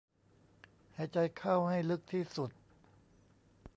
[0.95, 2.51] หายใจเข้าให้ลึกที่สุด